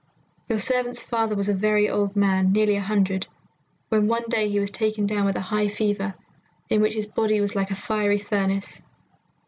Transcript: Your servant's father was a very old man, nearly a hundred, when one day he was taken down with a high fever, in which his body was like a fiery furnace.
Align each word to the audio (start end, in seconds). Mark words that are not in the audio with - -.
Your 0.49 0.57
servant's 0.57 1.03
father 1.03 1.35
was 1.35 1.47
a 1.47 1.53
very 1.53 1.87
old 1.87 2.15
man, 2.15 2.51
nearly 2.51 2.75
a 2.75 2.81
hundred, 2.81 3.27
when 3.89 4.07
one 4.07 4.23
day 4.29 4.49
he 4.49 4.59
was 4.59 4.71
taken 4.71 5.05
down 5.05 5.25
with 5.25 5.35
a 5.35 5.41
high 5.53 5.67
fever, 5.67 6.15
in 6.71 6.81
which 6.81 6.95
his 6.95 7.05
body 7.05 7.39
was 7.39 7.55
like 7.55 7.69
a 7.69 7.75
fiery 7.75 8.17
furnace. 8.17 8.81